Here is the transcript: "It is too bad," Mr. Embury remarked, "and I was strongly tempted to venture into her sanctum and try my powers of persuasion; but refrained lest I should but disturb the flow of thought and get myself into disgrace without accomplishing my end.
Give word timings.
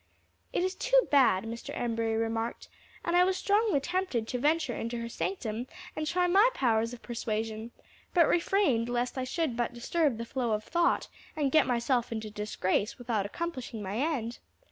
"It 0.51 0.63
is 0.63 0.73
too 0.73 0.99
bad," 1.11 1.43
Mr. 1.43 1.77
Embury 1.79 2.15
remarked, 2.15 2.67
"and 3.05 3.15
I 3.15 3.23
was 3.23 3.37
strongly 3.37 3.79
tempted 3.79 4.27
to 4.27 4.39
venture 4.39 4.75
into 4.75 4.97
her 4.97 5.07
sanctum 5.07 5.67
and 5.95 6.07
try 6.07 6.25
my 6.25 6.49
powers 6.55 6.91
of 6.91 7.03
persuasion; 7.03 7.69
but 8.11 8.27
refrained 8.27 8.89
lest 8.89 9.15
I 9.15 9.25
should 9.25 9.55
but 9.55 9.75
disturb 9.75 10.17
the 10.17 10.25
flow 10.25 10.53
of 10.53 10.63
thought 10.63 11.07
and 11.35 11.51
get 11.51 11.67
myself 11.67 12.11
into 12.11 12.31
disgrace 12.31 12.97
without 12.97 13.27
accomplishing 13.27 13.83
my 13.83 13.97
end. 13.97 14.39